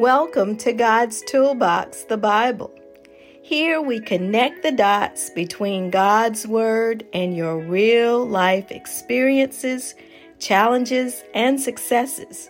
Welcome 0.00 0.56
to 0.56 0.72
God's 0.72 1.20
Toolbox, 1.20 2.04
the 2.04 2.16
Bible. 2.16 2.74
Here 3.42 3.82
we 3.82 4.00
connect 4.00 4.62
the 4.62 4.72
dots 4.72 5.28
between 5.28 5.90
God's 5.90 6.46
Word 6.46 7.04
and 7.12 7.36
your 7.36 7.58
real 7.58 8.26
life 8.26 8.70
experiences, 8.70 9.94
challenges, 10.38 11.22
and 11.34 11.60
successes. 11.60 12.48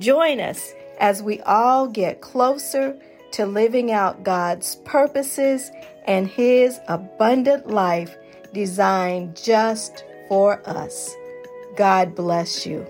Join 0.00 0.40
us 0.40 0.72
as 0.98 1.22
we 1.22 1.40
all 1.42 1.86
get 1.86 2.20
closer 2.20 2.98
to 3.30 3.46
living 3.46 3.92
out 3.92 4.24
God's 4.24 4.74
purposes 4.84 5.70
and 6.04 6.26
His 6.26 6.80
abundant 6.88 7.68
life 7.68 8.16
designed 8.52 9.36
just 9.36 10.02
for 10.26 10.68
us. 10.68 11.14
God 11.76 12.16
bless 12.16 12.66
you. 12.66 12.84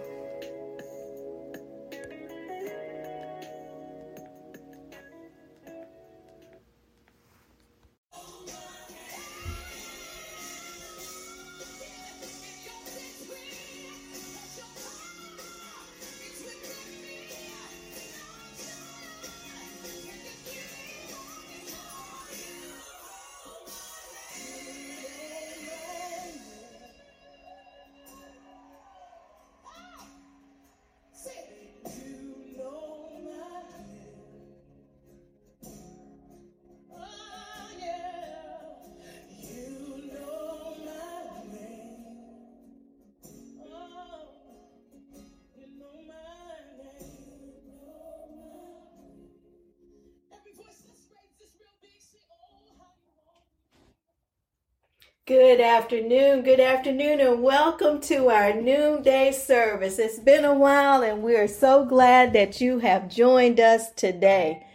Good 55.28 55.60
afternoon, 55.60 56.40
good 56.40 56.58
afternoon, 56.58 57.20
and 57.20 57.42
welcome 57.42 58.00
to 58.00 58.30
our 58.30 58.54
noonday 58.54 59.32
service. 59.32 59.98
It's 59.98 60.18
been 60.18 60.46
a 60.46 60.54
while, 60.54 61.02
and 61.02 61.22
we 61.22 61.36
are 61.36 61.46
so 61.46 61.84
glad 61.84 62.32
that 62.32 62.62
you 62.62 62.78
have 62.78 63.10
joined 63.10 63.60
us 63.60 63.92
today. 63.92 64.66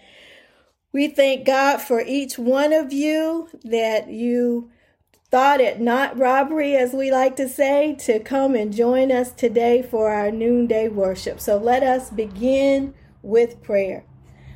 We 0.91 1.07
thank 1.07 1.47
God 1.47 1.81
for 1.81 2.01
each 2.01 2.37
one 2.37 2.71
of 2.71 2.93
you 2.93 3.49
that 3.63 4.09
you 4.09 4.69
thought 5.31 5.59
it 5.59 5.81
not 5.81 6.19
robbery, 6.19 6.75
as 6.75 6.93
we 6.93 7.09
like 7.09 7.35
to 7.37 7.49
say, 7.49 7.95
to 8.01 8.19
come 8.19 8.53
and 8.53 8.71
join 8.71 9.11
us 9.11 9.31
today 9.31 9.81
for 9.81 10.11
our 10.11 10.29
noonday 10.29 10.87
worship. 10.87 11.39
So 11.39 11.57
let 11.57 11.81
us 11.81 12.11
begin 12.11 12.93
with 13.23 13.63
prayer. 13.63 14.05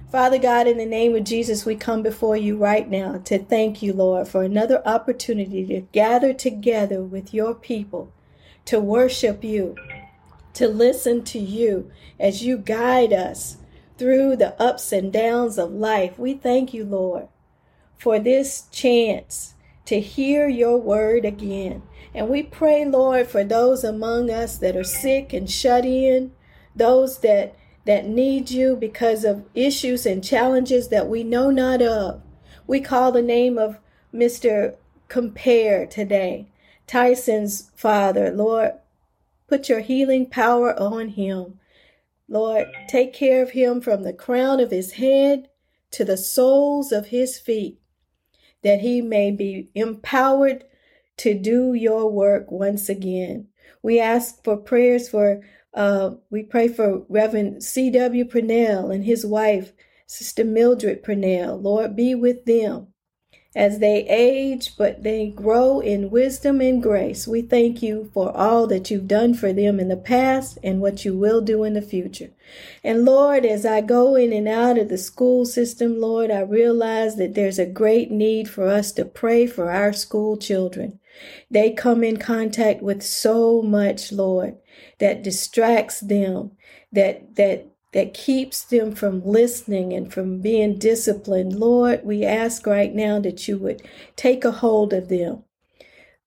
Father 0.09 0.37
God, 0.37 0.67
in 0.67 0.77
the 0.77 0.85
name 0.85 1.15
of 1.15 1.25
Jesus, 1.25 1.65
we 1.65 1.75
come 1.75 2.01
before 2.01 2.37
you 2.37 2.55
right 2.55 2.89
now 2.89 3.17
to 3.25 3.37
thank 3.37 3.81
you, 3.81 3.91
Lord, 3.91 4.29
for 4.29 4.41
another 4.41 4.81
opportunity 4.87 5.65
to 5.65 5.81
gather 5.91 6.33
together 6.33 7.03
with 7.03 7.33
your 7.33 7.53
people, 7.53 8.13
to 8.63 8.79
worship 8.79 9.43
you, 9.43 9.75
to 10.53 10.69
listen 10.69 11.25
to 11.25 11.39
you 11.39 11.91
as 12.17 12.41
you 12.41 12.57
guide 12.57 13.11
us 13.11 13.57
through 13.97 14.37
the 14.37 14.59
ups 14.61 14.93
and 14.93 15.11
downs 15.11 15.57
of 15.57 15.71
life. 15.71 16.17
We 16.17 16.35
thank 16.35 16.73
you, 16.73 16.85
Lord, 16.85 17.27
for 17.97 18.17
this 18.17 18.67
chance 18.71 19.55
to 19.87 19.99
hear 19.99 20.47
your 20.47 20.77
word 20.77 21.25
again. 21.25 21.83
And 22.13 22.29
we 22.29 22.43
pray, 22.43 22.85
Lord, 22.85 23.27
for 23.27 23.43
those 23.43 23.83
among 23.83 24.31
us 24.31 24.57
that 24.59 24.77
are 24.77 24.85
sick 24.85 25.33
and 25.33 25.51
shut 25.51 25.83
in, 25.83 26.31
those 26.73 27.19
that 27.19 27.56
that 27.87 28.05
need 28.05 28.51
you 28.51 28.75
because 28.75 29.23
of 29.23 29.45
issues 29.55 30.05
and 30.05 30.21
challenges 30.21 30.89
that 30.89 31.07
we 31.07 31.23
know 31.23 31.49
not 31.49 31.81
of. 31.81 32.21
We 32.67 32.81
call 32.81 33.13
the 33.13 33.21
name 33.21 33.57
of 33.57 33.79
Mr. 34.13 34.75
Compare 35.07 35.85
today, 35.87 36.49
Tyson's 36.85 37.71
father. 37.75 38.29
Lord, 38.29 38.73
put 39.47 39.69
your 39.69 39.79
healing 39.79 40.25
power 40.25 40.77
on 40.77 41.09
him. 41.09 41.61
Lord, 42.27 42.67
take 42.89 43.13
care 43.13 43.41
of 43.41 43.51
him 43.51 43.79
from 43.79 44.03
the 44.03 44.11
crown 44.11 44.59
of 44.59 44.71
his 44.71 44.93
head 44.93 45.47
to 45.91 46.03
the 46.03 46.17
soles 46.17 46.91
of 46.91 47.07
his 47.07 47.39
feet, 47.39 47.79
that 48.63 48.81
he 48.81 49.01
may 49.01 49.31
be 49.31 49.69
empowered 49.73 50.65
to 51.15 51.33
do 51.33 51.73
your 51.73 52.11
work 52.11 52.51
once 52.51 52.89
again. 52.89 53.47
We 53.81 53.97
ask 53.97 54.43
for 54.43 54.57
prayers 54.57 55.07
for 55.07 55.41
uh, 55.73 56.11
we 56.29 56.43
pray 56.43 56.67
for 56.67 57.05
Reverend 57.09 57.63
C.W. 57.63 58.25
Purnell 58.25 58.91
and 58.91 59.03
his 59.03 59.25
wife, 59.25 59.73
Sister 60.07 60.43
Mildred 60.43 61.03
Purnell. 61.03 61.59
Lord, 61.59 61.95
be 61.95 62.15
with 62.15 62.45
them 62.45 62.87
as 63.57 63.79
they 63.79 64.07
age, 64.07 64.77
but 64.77 65.03
they 65.03 65.27
grow 65.27 65.79
in 65.79 66.11
wisdom 66.11 66.61
and 66.61 66.81
grace. 66.81 67.27
We 67.27 67.41
thank 67.41 67.81
you 67.81 68.09
for 68.13 68.31
all 68.35 68.67
that 68.67 68.91
you've 68.91 69.07
done 69.07 69.33
for 69.33 69.51
them 69.51 69.79
in 69.79 69.87
the 69.87 69.97
past 69.97 70.59
and 70.63 70.79
what 70.79 71.03
you 71.03 71.17
will 71.17 71.41
do 71.41 71.63
in 71.63 71.73
the 71.73 71.81
future. 71.81 72.29
And 72.83 73.03
Lord, 73.03 73.45
as 73.45 73.65
I 73.65 73.81
go 73.81 74.15
in 74.15 74.31
and 74.31 74.47
out 74.47 74.77
of 74.77 74.89
the 74.89 74.97
school 74.97 75.45
system, 75.45 75.99
Lord, 75.99 76.29
I 76.29 76.41
realize 76.41 77.17
that 77.17 77.33
there's 77.33 77.59
a 77.59 77.65
great 77.65 78.11
need 78.11 78.47
for 78.47 78.67
us 78.69 78.91
to 78.93 79.03
pray 79.03 79.47
for 79.47 79.71
our 79.71 79.91
school 79.91 80.37
children. 80.37 80.99
They 81.49 81.71
come 81.71 82.03
in 82.03 82.17
contact 82.17 82.83
with 82.83 83.01
so 83.01 83.63
much, 83.63 84.11
Lord 84.11 84.57
that 84.99 85.23
distracts 85.23 85.99
them, 85.99 86.51
that 86.91 87.35
that 87.35 87.67
that 87.93 88.13
keeps 88.13 88.63
them 88.63 88.93
from 88.93 89.23
listening 89.23 89.93
and 89.93 90.13
from 90.13 90.39
being 90.39 90.77
disciplined. 90.77 91.53
Lord, 91.57 92.01
we 92.03 92.23
ask 92.23 92.65
right 92.67 92.93
now 92.93 93.19
that 93.19 93.47
you 93.47 93.57
would 93.57 93.81
take 94.15 94.43
a 94.43 94.51
hold 94.51 94.93
of 94.93 95.09
them. 95.09 95.43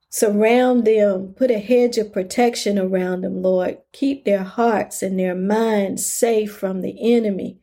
Surround 0.09 0.85
them, 0.85 1.35
put 1.37 1.51
a 1.51 1.59
hedge 1.61 1.97
of 1.97 2.13
protection 2.13 2.79
around 2.79 3.21
them, 3.21 3.43
Lord. 3.43 3.79
Keep 3.93 4.25
their 4.25 4.43
hearts 4.43 5.03
and 5.03 5.19
their 5.19 5.37
minds 5.37 6.05
safe 6.05 6.53
from 6.53 6.81
the 6.81 7.15
enemy, 7.15 7.61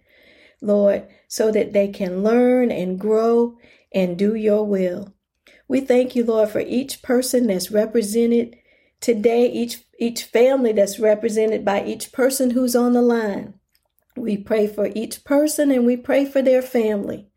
Lord, 0.61 1.07
so 1.27 1.51
that 1.51 1.73
they 1.73 1.89
can 1.89 2.23
learn 2.23 2.71
and 2.71 2.99
grow 2.99 3.57
and 3.91 4.17
do 4.17 4.33
your 4.33 4.65
will. 4.65 5.13
We 5.67 5.81
thank 5.81 6.15
you, 6.15 6.23
Lord, 6.23 6.49
for 6.49 6.61
each 6.61 7.01
person 7.01 7.47
that's 7.47 7.71
represented 7.71 8.55
today, 9.01 9.47
each 9.51 9.83
each 9.99 10.23
family 10.23 10.71
that's 10.71 10.99
represented 10.99 11.65
by 11.65 11.83
each 11.83 12.11
person 12.11 12.51
who's 12.51 12.75
on 12.75 12.93
the 12.93 13.01
line. 13.01 13.55
We 14.17 14.37
pray 14.37 14.67
for 14.67 14.89
each 14.93 15.23
person 15.23 15.71
and 15.71 15.85
we 15.85 15.97
pray 15.97 16.25
for 16.25 16.41
their 16.41 16.61
family. 16.61 17.27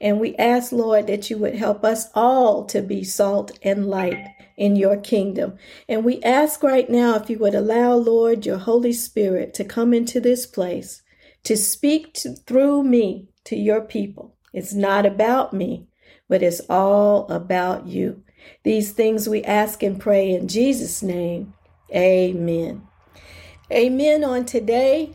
And 0.00 0.20
we 0.20 0.36
ask, 0.36 0.72
Lord, 0.72 1.06
that 1.06 1.30
you 1.30 1.38
would 1.38 1.54
help 1.54 1.84
us 1.84 2.08
all 2.14 2.64
to 2.66 2.82
be 2.82 3.02
salt 3.02 3.58
and 3.62 3.86
light 3.86 4.26
in 4.56 4.76
your 4.76 4.96
kingdom. 4.96 5.56
And 5.88 6.04
we 6.04 6.22
ask 6.22 6.62
right 6.62 6.88
now 6.88 7.16
if 7.16 7.30
you 7.30 7.38
would 7.38 7.54
allow, 7.54 7.94
Lord, 7.94 8.44
your 8.44 8.58
Holy 8.58 8.92
Spirit 8.92 9.54
to 9.54 9.64
come 9.64 9.94
into 9.94 10.20
this 10.20 10.46
place 10.46 11.02
to 11.44 11.56
speak 11.56 12.12
to, 12.12 12.34
through 12.34 12.82
me 12.82 13.28
to 13.44 13.56
your 13.56 13.80
people. 13.80 14.36
It's 14.52 14.74
not 14.74 15.06
about 15.06 15.52
me, 15.52 15.86
but 16.28 16.42
it's 16.42 16.60
all 16.68 17.28
about 17.28 17.86
you. 17.86 18.22
These 18.64 18.92
things 18.92 19.28
we 19.28 19.44
ask 19.44 19.82
and 19.82 20.00
pray 20.00 20.30
in 20.30 20.48
Jesus' 20.48 21.02
name. 21.02 21.54
Amen. 21.94 22.82
Amen 23.70 24.24
on 24.24 24.44
today. 24.44 25.14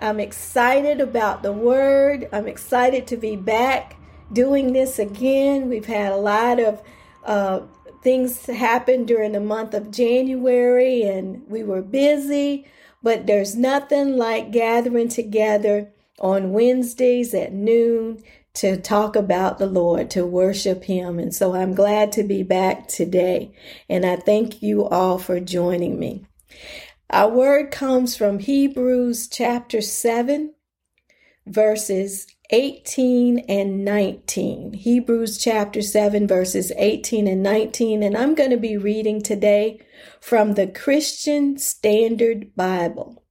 I'm 0.00 0.20
excited 0.20 1.00
about 1.00 1.42
the 1.42 1.52
word. 1.52 2.28
I'm 2.32 2.46
excited 2.46 3.06
to 3.08 3.16
be 3.16 3.36
back 3.36 3.96
doing 4.32 4.72
this 4.72 4.98
again. 4.98 5.68
We've 5.68 5.86
had 5.86 6.12
a 6.12 6.16
lot 6.16 6.60
of 6.60 6.82
uh, 7.24 7.60
things 8.02 8.46
happen 8.46 9.04
during 9.04 9.32
the 9.32 9.40
month 9.40 9.74
of 9.74 9.90
January 9.90 11.02
and 11.02 11.42
we 11.48 11.62
were 11.62 11.82
busy, 11.82 12.66
but 13.02 13.26
there's 13.26 13.56
nothing 13.56 14.16
like 14.16 14.52
gathering 14.52 15.08
together 15.08 15.90
on 16.20 16.52
Wednesdays 16.52 17.34
at 17.34 17.52
noon 17.52 18.22
to 18.54 18.76
talk 18.76 19.14
about 19.14 19.58
the 19.58 19.66
Lord, 19.66 20.10
to 20.10 20.26
worship 20.26 20.84
Him. 20.84 21.18
And 21.18 21.34
so 21.34 21.54
I'm 21.54 21.74
glad 21.74 22.10
to 22.12 22.24
be 22.24 22.42
back 22.42 22.88
today. 22.88 23.52
And 23.88 24.04
I 24.04 24.16
thank 24.16 24.62
you 24.62 24.84
all 24.84 25.18
for 25.18 25.38
joining 25.38 25.98
me. 25.98 26.24
Our 27.10 27.30
word 27.30 27.70
comes 27.70 28.16
from 28.16 28.38
Hebrews 28.38 29.28
chapter 29.28 29.80
7, 29.80 30.54
verses 31.46 32.26
18 32.50 33.38
and 33.48 33.82
19. 33.82 34.74
Hebrews 34.74 35.38
chapter 35.38 35.80
7, 35.80 36.28
verses 36.28 36.70
18 36.76 37.26
and 37.26 37.42
19. 37.42 38.02
And 38.02 38.14
I'm 38.14 38.34
going 38.34 38.50
to 38.50 38.58
be 38.58 38.76
reading 38.76 39.22
today 39.22 39.80
from 40.20 40.52
the 40.52 40.66
Christian 40.66 41.56
Standard 41.56 42.54
Bible. 42.54 43.24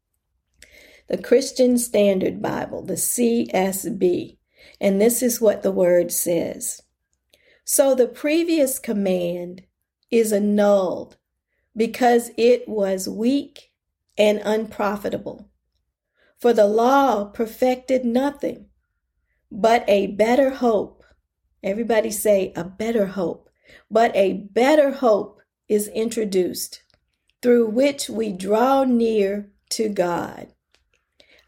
the 1.07 1.17
Christian 1.17 1.77
Standard 1.77 2.41
Bible, 2.41 2.81
the 2.83 2.95
CSB. 2.95 4.37
And 4.81 4.99
this 4.99 5.21
is 5.21 5.39
what 5.41 5.63
the 5.63 5.71
word 5.71 6.11
says. 6.11 6.81
So 7.63 7.95
the 7.95 8.07
previous 8.07 8.79
command 8.79 9.63
is 10.11 10.31
annulled 10.31 11.17
because 11.77 12.31
it 12.37 12.67
was 12.67 13.07
weak 13.07 13.71
and 14.17 14.41
unprofitable. 14.43 15.47
For 16.39 16.51
the 16.51 16.67
law 16.67 17.25
perfected 17.25 18.03
nothing 18.03 18.65
but 19.51 19.85
a 19.87 20.07
better 20.07 20.49
hope. 20.49 21.03
Everybody 21.63 22.11
say 22.11 22.51
a 22.55 22.63
better 22.63 23.07
hope. 23.07 23.49
But 23.89 24.15
a 24.15 24.33
better 24.33 24.91
hope 24.91 25.41
is 25.67 25.87
introduced 25.89 26.81
through 27.41 27.67
which 27.69 28.09
we 28.09 28.31
draw 28.31 28.83
near 28.83 29.51
to 29.69 29.89
God. 29.89 30.53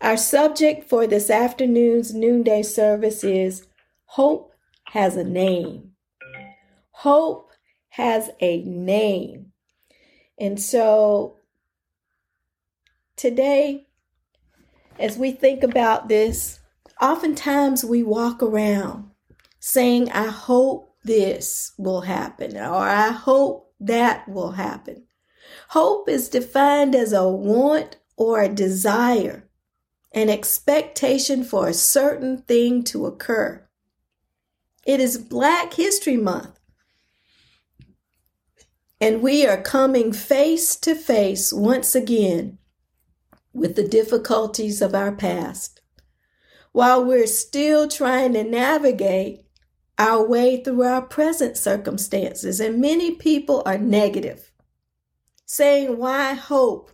Our 0.02 0.18
subject 0.18 0.90
for 0.90 1.08
this 1.08 1.30
afternoon's 1.30 2.14
noonday 2.14 2.64
service 2.64 3.24
is 3.24 3.68
Hope 4.06 4.54
has 4.86 5.16
a 5.16 5.24
name. 5.24 5.92
Hope 6.92 7.52
has 7.90 8.30
a 8.40 8.64
name. 8.64 9.52
And 10.40 10.60
so 10.60 11.38
today, 13.16 13.88
as 14.98 15.18
we 15.18 15.32
think 15.32 15.64
about 15.64 16.08
this, 16.08 16.60
oftentimes 17.02 17.84
we 17.84 18.04
walk 18.04 18.42
around 18.42 19.12
saying, 19.60 20.10
I 20.12 20.28
hope 20.28 20.96
this 21.04 21.74
will 21.78 22.02
happen, 22.02 22.56
or 22.58 22.88
I 22.88 23.12
hope 23.12 23.74
that 23.80 24.28
will 24.28 24.52
happen. 24.52 25.04
Hope 25.70 26.08
is 26.10 26.30
defined 26.30 26.96
as 26.96 27.14
a 27.14 27.28
want 27.28 27.98
or 28.16 28.42
a 28.42 28.50
desire, 28.50 29.50
an 30.12 30.30
expectation 30.30 31.44
for 31.44 31.68
a 31.68 31.74
certain 31.74 32.40
thing 32.40 32.84
to 32.86 33.06
occur. 33.06 33.66
It 34.86 35.00
is 35.00 35.18
Black 35.18 35.74
History 35.74 36.18
Month, 36.18 36.59
and 39.02 39.22
we 39.22 39.46
are 39.46 39.62
coming 39.62 40.12
face 40.12 40.76
to 40.76 40.94
face 40.94 41.54
once 41.54 41.96
again 41.96 42.58
with 43.54 43.76
the 43.76 43.88
difficulties 43.88 44.82
of 44.82 44.94
our 44.94 45.12
past, 45.12 45.82
while 46.72 47.04
we're 47.04 47.28
still 47.28 47.88
trying 47.88 48.34
to 48.34 48.44
navigate 48.44 49.46
our 49.98 50.26
way 50.26 50.62
through 50.62 50.84
our 50.84 51.02
present 51.02 51.58
circumstances. 51.58 52.60
And 52.60 52.82
many 52.82 53.16
people 53.16 53.64
are 53.66 53.78
negative, 53.78 54.52
saying, 55.46 55.98
Why 55.98 56.34
hope 56.34 56.92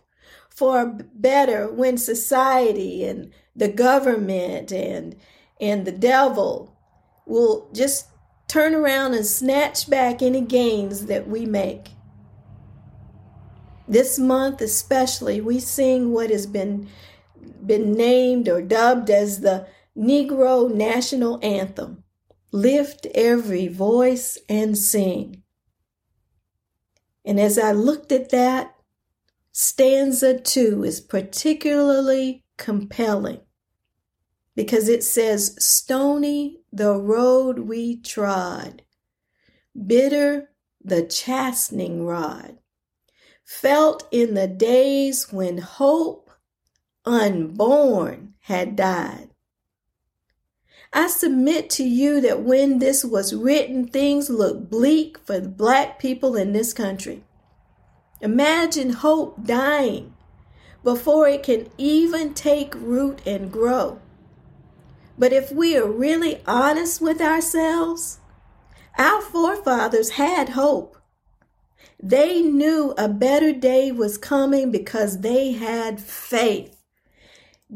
for 0.48 0.98
better 1.14 1.70
when 1.70 1.98
society 1.98 3.04
and 3.04 3.32
the 3.54 3.68
government 3.68 4.72
and, 4.72 5.16
and 5.60 5.84
the 5.84 5.92
devil 5.92 6.76
will 7.26 7.68
just 7.74 8.06
turn 8.48 8.74
around 8.74 9.14
and 9.14 9.26
snatch 9.26 9.90
back 9.90 10.22
any 10.22 10.40
gains 10.40 11.06
that 11.06 11.28
we 11.28 11.46
make? 11.46 11.95
This 13.88 14.18
month, 14.18 14.60
especially, 14.60 15.40
we 15.40 15.60
sing 15.60 16.12
what 16.12 16.30
has 16.30 16.46
been, 16.46 16.88
been 17.64 17.92
named 17.92 18.48
or 18.48 18.60
dubbed 18.60 19.10
as 19.10 19.40
the 19.40 19.68
Negro 19.96 20.72
National 20.72 21.38
Anthem. 21.42 22.02
Lift 22.52 23.06
every 23.14 23.68
voice 23.68 24.38
and 24.48 24.76
sing. 24.76 25.42
And 27.24 27.38
as 27.38 27.58
I 27.58 27.72
looked 27.72 28.12
at 28.12 28.30
that, 28.30 28.74
stanza 29.52 30.38
two 30.38 30.84
is 30.84 31.00
particularly 31.00 32.44
compelling 32.56 33.40
because 34.54 34.88
it 34.88 35.04
says, 35.04 35.54
Stony 35.58 36.60
the 36.72 36.94
road 36.94 37.60
we 37.60 38.00
trod, 38.00 38.82
bitter 39.86 40.50
the 40.82 41.02
chastening 41.02 42.04
rod 42.04 42.58
felt 43.46 44.06
in 44.10 44.34
the 44.34 44.48
days 44.48 45.32
when 45.32 45.58
hope 45.58 46.30
unborn 47.04 48.34
had 48.40 48.74
died. 48.74 49.30
I 50.92 51.06
submit 51.06 51.70
to 51.70 51.84
you 51.84 52.20
that 52.22 52.42
when 52.42 52.80
this 52.80 53.04
was 53.04 53.34
written, 53.34 53.86
things 53.86 54.28
looked 54.28 54.68
bleak 54.68 55.18
for 55.24 55.40
black 55.40 55.98
people 55.98 56.36
in 56.36 56.52
this 56.52 56.72
country. 56.72 57.22
Imagine 58.20 58.90
hope 58.90 59.44
dying 59.44 60.14
before 60.82 61.28
it 61.28 61.42
can 61.42 61.68
even 61.78 62.34
take 62.34 62.74
root 62.74 63.20
and 63.26 63.52
grow. 63.52 64.00
But 65.18 65.32
if 65.32 65.52
we 65.52 65.76
are 65.76 65.86
really 65.86 66.42
honest 66.46 67.00
with 67.00 67.20
ourselves, 67.20 68.18
our 68.98 69.20
forefathers 69.20 70.10
had 70.10 70.50
hope. 70.50 70.95
They 72.02 72.42
knew 72.42 72.94
a 72.98 73.08
better 73.08 73.52
day 73.52 73.90
was 73.90 74.18
coming 74.18 74.70
because 74.70 75.20
they 75.20 75.52
had 75.52 76.00
faith 76.00 76.76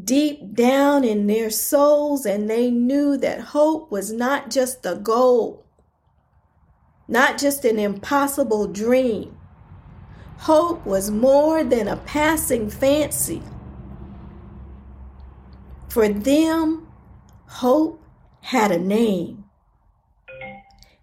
deep 0.05 0.55
down 0.55 1.05
in 1.05 1.27
their 1.27 1.51
souls, 1.51 2.25
and 2.25 2.49
they 2.49 2.71
knew 2.71 3.17
that 3.17 3.41
hope 3.41 3.91
was 3.91 4.13
not 4.13 4.51
just 4.51 4.87
a 4.87 4.95
goal, 4.95 5.67
not 7.09 7.39
just 7.39 7.65
an 7.65 7.79
impossible 7.79 8.67
dream. 8.69 9.37
Hope 10.39 10.87
was 10.87 11.11
more 11.11 11.65
than 11.65 11.89
a 11.89 11.97
passing 11.97 12.71
fancy. 12.71 13.43
For 15.89 16.09
them, 16.09 16.87
hope 17.47 18.05
had 18.43 18.71
a 18.71 18.79
name, 18.79 19.45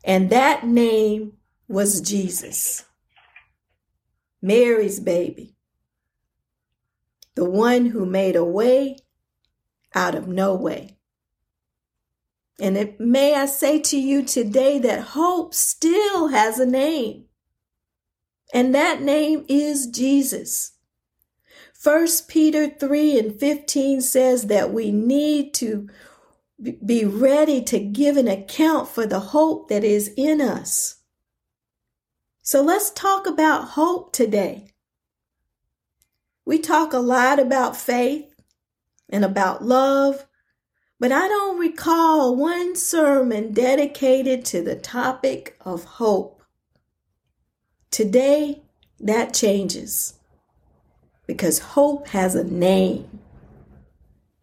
and 0.03 0.29
that 0.29 0.65
name 0.65 1.33
was 1.67 1.99
Jesus. 1.99 2.86
Mary's 4.47 4.99
baby, 4.99 5.55
the 7.35 7.49
one 7.49 7.88
who 7.88 8.05
made 8.05 8.35
a 8.35 8.45
way 8.45 8.97
out 9.94 10.15
of 10.15 10.27
no 10.27 10.55
way. 10.55 10.97
And 12.59 12.77
it, 12.77 12.99
may 12.99 13.35
I 13.35 13.45
say 13.45 13.79
to 13.81 13.99
you 13.99 14.23
today 14.23 14.79
that 14.79 15.09
hope 15.09 15.53
still 15.53 16.29
has 16.29 16.59
a 16.59 16.65
name, 16.65 17.25
and 18.53 18.73
that 18.73 19.01
name 19.01 19.45
is 19.47 19.88
Jesus. 19.88 20.71
1 21.83 22.07
Peter 22.27 22.68
3 22.68 23.19
and 23.19 23.39
15 23.39 24.01
says 24.01 24.47
that 24.47 24.73
we 24.73 24.92
need 24.92 25.54
to 25.56 25.87
be 26.85 27.06
ready 27.06 27.61
to 27.61 27.80
give 27.80 28.18
an 28.18 28.27
account 28.27 28.87
for 28.87 29.06
the 29.06 29.19
hope 29.19 29.69
that 29.69 29.83
is 29.83 30.11
in 30.18 30.42
us. 30.42 30.96
So 32.47 32.61
let's 32.61 32.92
talk 32.92 33.27
about 33.27 33.71
hope 33.71 34.13
today. 34.13 34.71
We 36.45 36.59
talk 36.59 36.94
a 36.94 36.99
lot 36.99 37.39
about 37.39 37.75
faith 37.75 38.33
and 39.09 39.25
about 39.25 39.66
love, 39.66 40.25
but 40.97 41.11
I 41.11 41.27
don't 41.27 41.59
recall 41.59 42.37
one 42.37 42.77
sermon 42.77 43.51
dedicated 43.51 44.45
to 44.45 44.61
the 44.61 44.77
topic 44.77 45.57
of 45.66 45.83
hope. 45.83 46.42
Today, 47.92 48.63
that 48.97 49.33
changes 49.33 50.13
because 51.25 51.59
hope 51.59 52.07
has 52.07 52.33
a 52.33 52.45
name, 52.45 53.19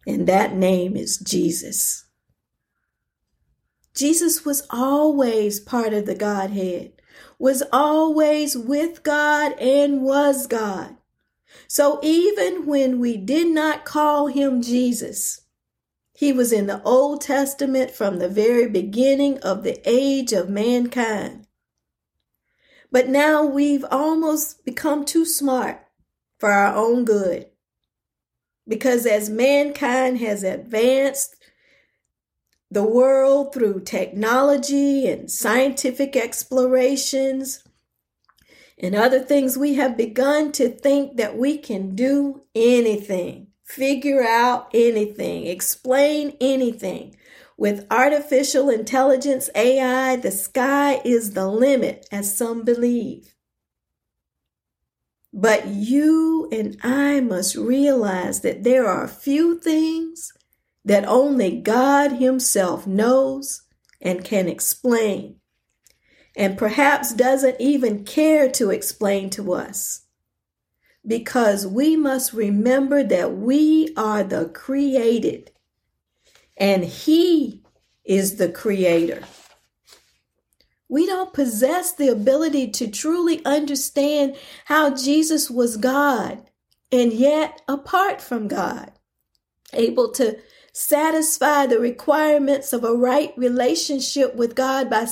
and 0.05 0.27
that 0.27 0.53
name 0.53 0.95
is 0.95 1.17
Jesus. 1.17 2.05
Jesus 3.95 4.45
was 4.45 4.67
always 4.69 5.59
part 5.59 5.91
of 5.91 6.05
the 6.05 6.13
Godhead 6.13 6.94
was 7.37 7.63
always 7.71 8.57
with 8.57 9.03
God 9.03 9.53
and 9.59 10.01
was 10.01 10.47
God. 10.47 10.95
So 11.67 11.99
even 12.03 12.65
when 12.65 12.99
we 12.99 13.17
did 13.17 13.47
not 13.47 13.85
call 13.85 14.27
him 14.27 14.61
Jesus, 14.61 15.41
he 16.13 16.31
was 16.31 16.53
in 16.53 16.67
the 16.67 16.81
Old 16.83 17.21
Testament 17.21 17.91
from 17.91 18.19
the 18.19 18.29
very 18.29 18.69
beginning 18.69 19.39
of 19.39 19.63
the 19.63 19.81
age 19.85 20.31
of 20.31 20.49
mankind. 20.49 21.47
But 22.91 23.09
now 23.09 23.43
we've 23.43 23.85
almost 23.91 24.63
become 24.63 25.03
too 25.03 25.25
smart 25.25 25.85
for 26.39 26.51
our 26.51 26.73
own 26.73 27.03
good. 27.03 27.47
Because 28.67 29.05
as 29.05 29.29
mankind 29.29 30.19
has 30.19 30.43
advanced 30.43 31.35
the 32.71 32.83
world 32.83 33.53
through 33.53 33.81
technology 33.81 35.07
and 35.07 35.29
scientific 35.31 36.15
explorations 36.15 37.63
and 38.77 38.93
other 38.93 39.19
things, 39.19 39.57
we 39.57 39.75
have 39.75 39.95
begun 39.95 40.51
to 40.53 40.69
think 40.69 41.17
that 41.17 41.37
we 41.37 41.57
can 41.57 41.95
do 41.95 42.43
anything, 42.53 43.47
figure 43.63 44.21
out 44.21 44.69
anything, 44.73 45.47
explain 45.47 46.35
anything. 46.41 47.15
With 47.57 47.87
artificial 47.89 48.69
intelligence, 48.69 49.49
AI, 49.55 50.17
the 50.17 50.31
sky 50.31 50.99
is 51.05 51.33
the 51.33 51.47
limit, 51.47 52.05
as 52.11 52.35
some 52.35 52.65
believe. 52.65 53.33
But 55.31 55.67
you 55.67 56.49
and 56.51 56.77
I 56.83 57.21
must 57.21 57.55
realize 57.55 58.41
that 58.41 58.63
there 58.63 58.87
are 58.87 59.07
few 59.07 59.57
things 59.57 60.33
that 60.85 61.05
only 61.05 61.59
God 61.59 62.13
Himself 62.13 62.87
knows 62.87 63.63
and 63.99 64.23
can 64.23 64.47
explain, 64.47 65.37
and 66.35 66.57
perhaps 66.57 67.13
doesn't 67.13 67.59
even 67.59 68.05
care 68.05 68.49
to 68.51 68.69
explain 68.69 69.29
to 69.31 69.53
us. 69.53 70.03
Because 71.05 71.67
we 71.67 71.95
must 71.95 72.33
remember 72.33 73.03
that 73.03 73.35
we 73.35 73.93
are 73.97 74.23
the 74.23 74.45
created, 74.45 75.51
and 76.55 76.85
He 76.85 77.63
is 78.05 78.37
the 78.37 78.49
creator. 78.49 79.23
We 80.87 81.07
don't 81.07 81.33
possess 81.33 81.93
the 81.93 82.09
ability 82.09 82.69
to 82.71 82.87
truly 82.87 83.43
understand 83.43 84.35
how 84.65 84.95
Jesus 84.95 85.49
was 85.49 85.77
God 85.77 86.43
and 86.91 87.11
yet 87.11 87.61
apart 87.67 88.21
from 88.21 88.47
God, 88.47 88.91
able 89.73 90.11
to 90.13 90.37
satisfy 90.75 91.65
the 91.65 91.79
requirements 91.79 92.73
of 92.73 92.83
a 92.83 92.93
right 92.93 93.31
relationship 93.37 94.35
with 94.35 94.55
God 94.55 94.89
by, 94.89 95.07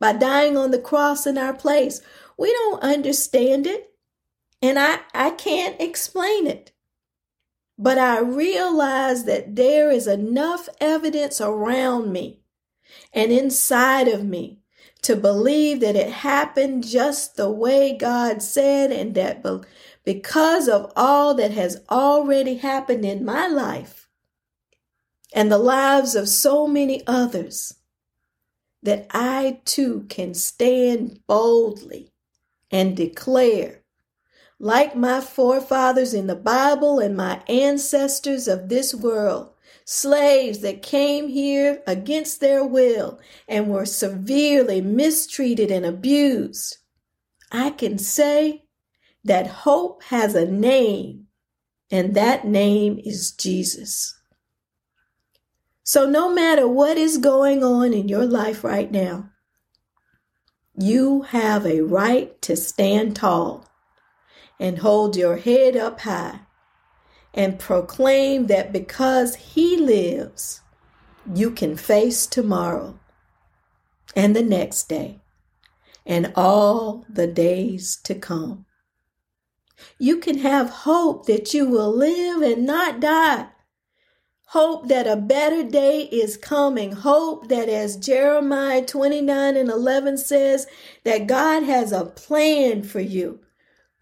by 0.00 0.12
dying 0.12 0.56
on 0.56 0.72
the 0.72 0.80
cross 0.80 1.28
in 1.28 1.38
our 1.38 1.54
place. 1.54 2.02
We 2.36 2.52
don't 2.52 2.82
understand 2.82 3.68
it, 3.68 3.92
and 4.60 4.80
I, 4.80 4.98
I 5.14 5.30
can't 5.30 5.80
explain 5.80 6.48
it. 6.48 6.72
But 7.78 7.98
I 7.98 8.18
realize 8.18 9.26
that 9.26 9.54
there 9.54 9.92
is 9.92 10.08
enough 10.08 10.68
evidence 10.80 11.40
around 11.40 12.12
me 12.12 12.40
and 13.12 13.30
inside 13.30 14.08
of 14.08 14.24
me 14.24 14.58
to 15.02 15.14
believe 15.14 15.78
that 15.80 15.94
it 15.94 16.10
happened 16.10 16.84
just 16.84 17.36
the 17.36 17.50
way 17.50 17.96
God 17.96 18.42
said, 18.42 18.90
and 18.90 19.14
that 19.14 19.44
because 20.04 20.68
of 20.68 20.92
all 20.96 21.32
that 21.34 21.52
has 21.52 21.80
already 21.88 22.56
happened 22.56 23.04
in 23.04 23.24
my 23.24 23.46
life 23.46 24.05
and 25.36 25.52
the 25.52 25.58
lives 25.58 26.16
of 26.16 26.28
so 26.28 26.66
many 26.66 27.06
others, 27.06 27.74
that 28.82 29.06
I 29.10 29.60
too 29.66 30.06
can 30.08 30.32
stand 30.32 31.20
boldly 31.26 32.10
and 32.70 32.96
declare, 32.96 33.82
like 34.58 34.96
my 34.96 35.20
forefathers 35.20 36.14
in 36.14 36.26
the 36.26 36.34
Bible 36.34 36.98
and 37.00 37.14
my 37.14 37.42
ancestors 37.48 38.48
of 38.48 38.70
this 38.70 38.94
world, 38.94 39.50
slaves 39.84 40.60
that 40.60 40.80
came 40.80 41.28
here 41.28 41.82
against 41.86 42.40
their 42.40 42.64
will 42.64 43.20
and 43.46 43.68
were 43.68 43.84
severely 43.84 44.80
mistreated 44.80 45.70
and 45.70 45.84
abused, 45.84 46.78
I 47.52 47.70
can 47.70 47.98
say 47.98 48.64
that 49.22 49.46
hope 49.46 50.02
has 50.04 50.34
a 50.34 50.50
name, 50.50 51.26
and 51.90 52.14
that 52.14 52.46
name 52.46 52.98
is 53.04 53.32
Jesus. 53.32 54.15
So, 55.88 56.04
no 56.04 56.28
matter 56.28 56.66
what 56.66 56.96
is 56.98 57.16
going 57.16 57.62
on 57.62 57.94
in 57.94 58.08
your 58.08 58.26
life 58.26 58.64
right 58.64 58.90
now, 58.90 59.30
you 60.76 61.22
have 61.22 61.64
a 61.64 61.82
right 61.82 62.42
to 62.42 62.56
stand 62.56 63.14
tall 63.14 63.68
and 64.58 64.80
hold 64.80 65.14
your 65.14 65.36
head 65.36 65.76
up 65.76 66.00
high 66.00 66.40
and 67.32 67.60
proclaim 67.60 68.48
that 68.48 68.72
because 68.72 69.36
He 69.36 69.76
lives, 69.76 70.60
you 71.32 71.52
can 71.52 71.76
face 71.76 72.26
tomorrow 72.26 72.98
and 74.16 74.34
the 74.34 74.42
next 74.42 74.88
day 74.88 75.20
and 76.04 76.32
all 76.34 77.06
the 77.08 77.28
days 77.28 77.94
to 78.02 78.16
come. 78.16 78.66
You 80.00 80.16
can 80.18 80.38
have 80.38 80.68
hope 80.68 81.26
that 81.26 81.54
you 81.54 81.64
will 81.64 81.96
live 81.96 82.42
and 82.42 82.66
not 82.66 82.98
die. 82.98 83.50
Hope 84.50 84.86
that 84.88 85.08
a 85.08 85.16
better 85.16 85.64
day 85.64 86.02
is 86.02 86.36
coming. 86.36 86.92
Hope 86.92 87.48
that, 87.48 87.68
as 87.68 87.96
Jeremiah 87.96 88.84
29 88.84 89.56
and 89.56 89.68
11 89.68 90.18
says, 90.18 90.68
that 91.04 91.26
God 91.26 91.64
has 91.64 91.90
a 91.90 92.04
plan 92.04 92.84
for 92.84 93.00
you, 93.00 93.40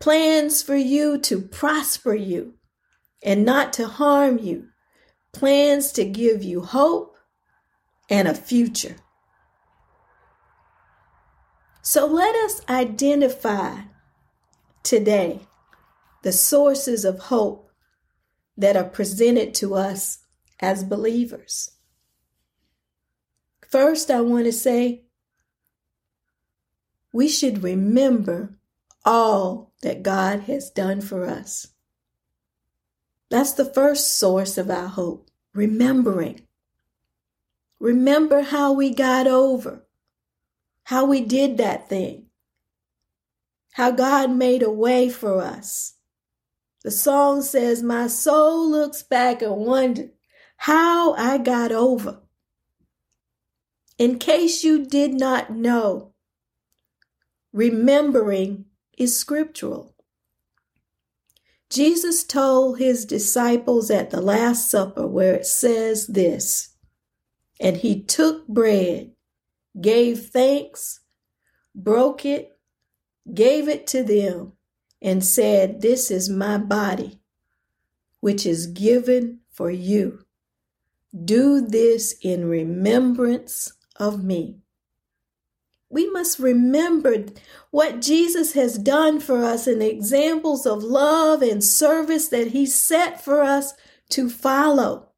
plans 0.00 0.62
for 0.62 0.76
you 0.76 1.18
to 1.20 1.40
prosper 1.40 2.14
you 2.14 2.54
and 3.22 3.44
not 3.46 3.72
to 3.74 3.88
harm 3.88 4.38
you, 4.38 4.68
plans 5.32 5.92
to 5.92 6.04
give 6.04 6.44
you 6.44 6.60
hope 6.60 7.16
and 8.10 8.28
a 8.28 8.34
future. 8.34 8.96
So 11.80 12.06
let 12.06 12.34
us 12.36 12.60
identify 12.68 13.78
today 14.82 15.40
the 16.22 16.32
sources 16.32 17.06
of 17.06 17.18
hope 17.18 17.70
that 18.58 18.76
are 18.76 18.84
presented 18.84 19.54
to 19.54 19.74
us 19.74 20.18
as 20.60 20.84
believers. 20.84 21.72
First, 23.68 24.10
I 24.10 24.20
want 24.20 24.44
to 24.44 24.52
say 24.52 25.04
we 27.12 27.28
should 27.28 27.62
remember 27.62 28.56
all 29.04 29.72
that 29.82 30.02
God 30.02 30.40
has 30.42 30.70
done 30.70 31.00
for 31.00 31.26
us. 31.26 31.68
That's 33.30 33.52
the 33.52 33.64
first 33.64 34.18
source 34.18 34.58
of 34.58 34.70
our 34.70 34.88
hope. 34.88 35.30
Remembering. 35.52 36.42
Remember 37.78 38.42
how 38.42 38.72
we 38.72 38.94
got 38.94 39.26
over, 39.26 39.86
how 40.84 41.04
we 41.04 41.20
did 41.20 41.58
that 41.58 41.88
thing, 41.88 42.26
how 43.72 43.90
God 43.90 44.30
made 44.30 44.62
a 44.62 44.70
way 44.70 45.10
for 45.10 45.42
us. 45.42 45.94
The 46.82 46.90
song 46.90 47.42
says, 47.42 47.82
My 47.82 48.06
soul 48.06 48.70
looks 48.70 49.02
back 49.02 49.42
and 49.42 49.56
wonders 49.56 50.10
how 50.56 51.14
I 51.14 51.38
got 51.38 51.72
over. 51.72 52.20
In 53.98 54.18
case 54.18 54.64
you 54.64 54.84
did 54.84 55.14
not 55.14 55.50
know, 55.50 56.14
remembering 57.52 58.66
is 58.98 59.16
scriptural. 59.16 59.94
Jesus 61.70 62.24
told 62.24 62.78
his 62.78 63.04
disciples 63.04 63.90
at 63.90 64.10
the 64.10 64.20
Last 64.20 64.70
Supper, 64.70 65.06
where 65.06 65.34
it 65.34 65.46
says 65.46 66.06
this, 66.08 66.70
and 67.60 67.76
he 67.78 68.02
took 68.02 68.46
bread, 68.46 69.12
gave 69.80 70.26
thanks, 70.26 71.00
broke 71.74 72.24
it, 72.24 72.58
gave 73.32 73.68
it 73.68 73.86
to 73.88 74.02
them, 74.02 74.52
and 75.00 75.24
said, 75.24 75.80
This 75.80 76.10
is 76.10 76.28
my 76.28 76.58
body, 76.58 77.20
which 78.20 78.46
is 78.46 78.66
given 78.66 79.40
for 79.50 79.70
you. 79.70 80.23
Do 81.22 81.60
this 81.60 82.16
in 82.22 82.48
remembrance 82.48 83.72
of 83.96 84.24
me 84.24 84.64
we 85.94 86.10
must 86.10 86.40
remember 86.40 87.24
what 87.70 88.02
Jesus 88.02 88.54
has 88.54 88.76
done 88.76 89.20
for 89.20 89.44
us 89.44 89.68
and 89.68 89.80
examples 89.80 90.66
of 90.66 90.82
love 90.82 91.40
and 91.40 91.62
service 91.62 92.28
that 92.28 92.48
he 92.48 92.66
set 92.66 93.22
for 93.24 93.42
us 93.42 93.74
to 94.08 94.28
follow. 94.28 95.10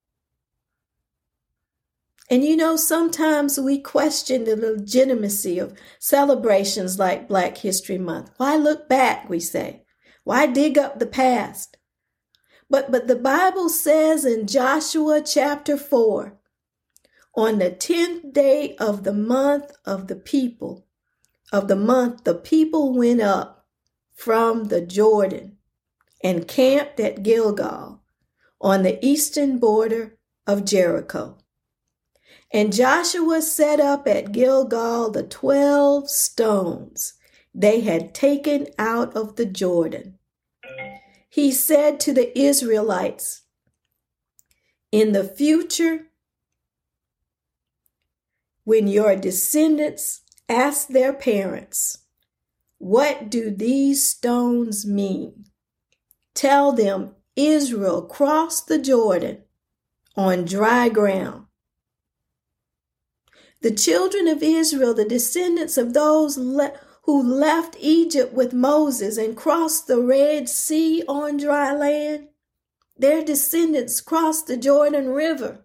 And 2.28 2.44
you 2.44 2.56
know, 2.56 2.76
sometimes 2.76 3.58
we 3.58 3.78
question 3.78 4.44
the 4.44 4.54
legitimacy 4.54 5.58
of 5.58 5.78
celebrations 5.98 6.98
like 6.98 7.26
Black 7.26 7.56
History 7.56 7.98
Month. 7.98 8.32
Why 8.36 8.56
look 8.56 8.86
back, 8.86 9.30
we 9.30 9.40
say? 9.40 9.82
Why 10.24 10.46
dig 10.46 10.76
up 10.76 10.98
the 10.98 11.06
past? 11.06 11.75
But, 12.68 12.90
but 12.90 13.06
the 13.06 13.16
Bible 13.16 13.68
says 13.68 14.24
in 14.24 14.46
Joshua 14.46 15.20
chapter 15.20 15.76
4 15.76 16.36
on 17.36 17.58
the 17.58 17.70
tenth 17.70 18.32
day 18.32 18.74
of 18.76 19.04
the 19.04 19.12
month 19.12 19.72
of 19.84 20.08
the 20.08 20.16
people, 20.16 20.86
of 21.52 21.68
the 21.68 21.76
month, 21.76 22.24
the 22.24 22.34
people 22.34 22.92
went 22.92 23.20
up 23.20 23.66
from 24.14 24.64
the 24.64 24.80
Jordan 24.80 25.58
and 26.24 26.48
camped 26.48 26.98
at 26.98 27.22
Gilgal 27.22 28.02
on 28.60 28.82
the 28.82 29.04
eastern 29.04 29.58
border 29.58 30.18
of 30.46 30.64
Jericho. 30.64 31.38
And 32.52 32.72
Joshua 32.72 33.42
set 33.42 33.80
up 33.80 34.08
at 34.08 34.32
Gilgal 34.32 35.10
the 35.10 35.22
twelve 35.22 36.08
stones 36.08 37.14
they 37.54 37.80
had 37.80 38.14
taken 38.14 38.68
out 38.78 39.14
of 39.16 39.36
the 39.36 39.46
Jordan. 39.46 40.18
He 41.36 41.52
said 41.52 42.00
to 42.00 42.14
the 42.14 42.32
Israelites, 42.38 43.42
In 44.90 45.12
the 45.12 45.22
future, 45.22 46.06
when 48.64 48.88
your 48.88 49.16
descendants 49.16 50.22
ask 50.48 50.88
their 50.88 51.12
parents, 51.12 51.98
What 52.78 53.28
do 53.28 53.50
these 53.50 54.02
stones 54.02 54.86
mean? 54.86 55.44
Tell 56.32 56.72
them 56.72 57.14
Israel 57.36 58.00
crossed 58.00 58.66
the 58.66 58.78
Jordan 58.78 59.42
on 60.16 60.46
dry 60.46 60.88
ground. 60.88 61.48
The 63.60 63.72
children 63.72 64.26
of 64.26 64.42
Israel, 64.42 64.94
the 64.94 65.04
descendants 65.04 65.76
of 65.76 65.92
those 65.92 66.38
le- 66.38 66.80
who 67.06 67.22
left 67.22 67.76
Egypt 67.78 68.34
with 68.34 68.52
Moses 68.52 69.16
and 69.16 69.36
crossed 69.36 69.86
the 69.86 70.00
Red 70.00 70.48
Sea 70.48 71.04
on 71.06 71.36
dry 71.36 71.72
land, 71.72 72.28
their 72.96 73.24
descendants 73.24 74.00
crossed 74.00 74.48
the 74.48 74.56
Jordan 74.56 75.10
River 75.10 75.64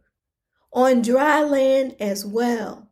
on 0.72 1.02
dry 1.02 1.42
land 1.42 1.96
as 2.00 2.24
well. 2.24 2.90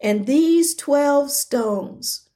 And 0.00 0.26
these 0.26 0.76
12 0.76 1.30
stones 1.32 2.28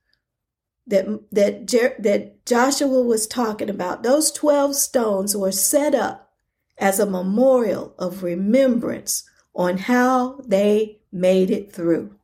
that, 0.84 1.06
that, 1.30 1.68
that 2.00 2.44
Joshua 2.44 3.02
was 3.02 3.28
talking 3.28 3.70
about, 3.70 4.02
those 4.02 4.32
12 4.32 4.74
stones 4.74 5.36
were 5.36 5.52
set 5.52 5.94
up 5.94 6.32
as 6.76 6.98
a 6.98 7.06
memorial 7.06 7.94
of 7.98 8.24
remembrance 8.24 9.22
on 9.54 9.78
how 9.78 10.40
they 10.44 10.98
made 11.12 11.52
it 11.52 11.72
through. 11.72 12.17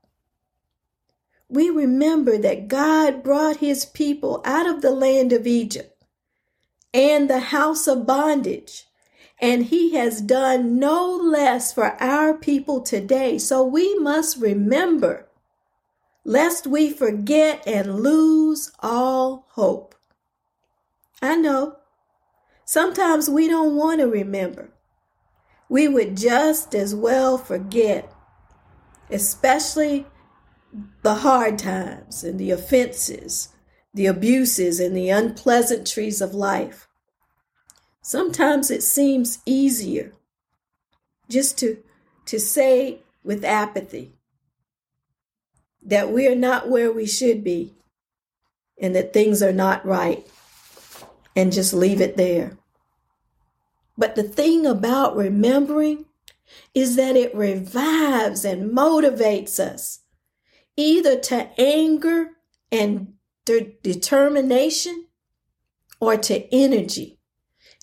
We 1.48 1.70
remember 1.70 2.38
that 2.38 2.68
God 2.68 3.22
brought 3.22 3.58
his 3.58 3.84
people 3.84 4.42
out 4.44 4.66
of 4.66 4.82
the 4.82 4.90
land 4.90 5.32
of 5.32 5.46
Egypt 5.46 6.04
and 6.92 7.28
the 7.28 7.40
house 7.40 7.86
of 7.86 8.06
bondage. 8.06 8.86
And 9.40 9.66
he 9.66 9.94
has 9.94 10.20
done 10.20 10.78
no 10.78 11.10
less 11.16 11.72
for 11.72 12.00
our 12.00 12.34
people 12.34 12.80
today. 12.80 13.36
So 13.38 13.64
we 13.64 13.98
must 13.98 14.38
remember, 14.38 15.28
lest 16.24 16.66
we 16.66 16.90
forget 16.90 17.66
and 17.66 18.00
lose 18.00 18.72
all 18.80 19.46
hope. 19.50 19.94
I 21.20 21.36
know 21.36 21.76
sometimes 22.64 23.28
we 23.28 23.48
don't 23.48 23.76
want 23.76 24.00
to 24.00 24.06
remember. 24.06 24.70
We 25.68 25.88
would 25.88 26.16
just 26.16 26.74
as 26.74 26.94
well 26.94 27.36
forget, 27.36 28.10
especially 29.10 30.06
the 31.02 31.14
hard 31.16 31.58
times 31.58 32.24
and 32.24 32.38
the 32.38 32.50
offenses 32.50 33.54
the 33.94 34.06
abuses 34.06 34.80
and 34.80 34.96
the 34.96 35.08
unpleasantries 35.08 36.20
of 36.20 36.34
life. 36.34 36.88
Sometimes 38.02 38.70
it 38.70 38.82
seems 38.82 39.38
easier 39.46 40.12
just 41.30 41.56
to, 41.58 41.78
to 42.26 42.38
say 42.40 42.98
with 43.22 43.44
apathy 43.44 44.12
that 45.80 46.10
we 46.10 46.26
are 46.26 46.34
not 46.34 46.68
where 46.68 46.92
we 46.92 47.06
should 47.06 47.44
be 47.44 47.72
and 48.80 48.94
that 48.94 49.12
things 49.12 49.42
are 49.42 49.52
not 49.52 49.86
right 49.86 50.26
and 51.36 51.52
just 51.52 51.72
leave 51.72 52.00
it 52.00 52.16
there. 52.16 52.58
But 53.96 54.16
the 54.16 54.24
thing 54.24 54.66
about 54.66 55.16
remembering 55.16 56.06
is 56.74 56.96
that 56.96 57.16
it 57.16 57.34
revives 57.34 58.44
and 58.44 58.72
motivates 58.72 59.60
us 59.60 60.00
either 60.76 61.18
to 61.18 61.50
anger 61.60 62.30
and 62.70 63.14
to 63.46 63.74
determination 63.82 65.06
or 66.00 66.16
to 66.16 66.54
energy 66.54 67.18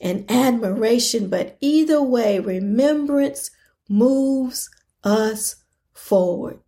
and 0.02 0.30
admiration, 0.30 1.30
but 1.30 1.58
either 1.62 2.02
way, 2.02 2.40
remembrance 2.40 3.52
moves 3.88 4.70
us 5.04 5.58
forward. 5.94 6.60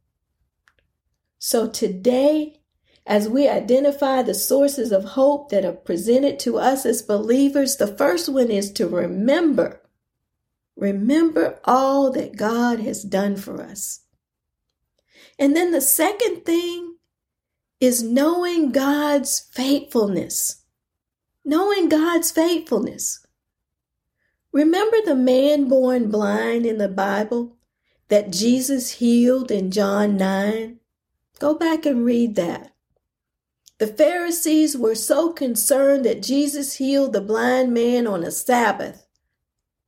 So 1.39 1.67
today, 1.67 2.61
as 3.05 3.27
we 3.27 3.49
identify 3.49 4.21
the 4.21 4.33
sources 4.33 4.91
of 4.91 5.03
hope 5.03 5.49
that 5.49 5.65
are 5.65 5.73
presented 5.73 6.39
to 6.39 6.57
us 6.57 6.85
as 6.85 7.01
believers, 7.01 7.75
the 7.75 7.87
first 7.87 8.29
one 8.29 8.49
is 8.49 8.71
to 8.73 8.87
remember. 8.87 9.81
Remember 10.77 11.59
all 11.65 12.11
that 12.11 12.37
God 12.37 12.79
has 12.79 13.03
done 13.03 13.35
for 13.35 13.61
us. 13.61 14.02
And 15.39 15.55
then 15.55 15.71
the 15.71 15.81
second 15.81 16.45
thing 16.45 16.97
is 17.79 18.03
knowing 18.03 18.71
God's 18.71 19.39
faithfulness. 19.51 20.63
Knowing 21.43 21.89
God's 21.89 22.31
faithfulness. 22.31 23.25
Remember 24.51 24.97
the 25.03 25.15
man 25.15 25.67
born 25.67 26.09
blind 26.09 26.65
in 26.65 26.77
the 26.77 26.87
Bible 26.87 27.57
that 28.07 28.31
Jesus 28.31 28.91
healed 28.91 29.51
in 29.51 29.71
John 29.71 30.15
9? 30.15 30.79
Go 31.39 31.55
back 31.55 31.85
and 31.85 32.05
read 32.05 32.35
that. 32.35 32.73
The 33.79 33.87
Pharisees 33.87 34.77
were 34.77 34.95
so 34.95 35.33
concerned 35.33 36.05
that 36.05 36.21
Jesus 36.21 36.75
healed 36.75 37.11
the 37.11 37.19
blind 37.19 37.73
man 37.73 38.07
on 38.07 38.23
a 38.23 38.31
Sabbath 38.31 39.07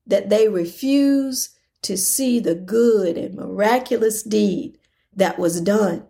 that 0.05 0.29
they 0.29 0.49
refused 0.49 1.51
to 1.84 1.95
see 1.95 2.39
the 2.39 2.55
good 2.55 3.17
and 3.17 3.36
miraculous 3.36 4.23
deed 4.23 4.79
that 5.15 5.39
was 5.39 5.62
done. 5.62 6.06